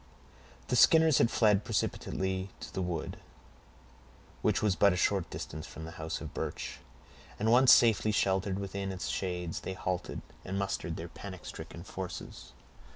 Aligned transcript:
The 0.69 0.75
Skinners 0.75 1.19
had 1.19 1.29
fled 1.29 1.63
precipitately 1.63 2.49
to 2.61 2.73
the 2.73 2.81
wood, 2.81 3.17
which 4.41 4.63
was 4.63 4.75
but 4.75 4.93
a 4.93 4.97
short 4.97 5.29
distance 5.29 5.67
from 5.67 5.85
the 5.85 5.91
house 6.01 6.21
of 6.21 6.33
Birch, 6.33 6.79
and 7.37 7.51
once 7.51 7.71
safely 7.71 8.11
sheltered 8.11 8.57
within 8.57 8.91
its 8.91 9.09
shades, 9.09 9.59
they 9.59 9.73
halted, 9.73 10.23
and 10.43 10.57
mustered 10.57 10.95
their 10.95 11.07
panic 11.07 11.45
stricken 11.45 11.83
forces. 11.83 12.53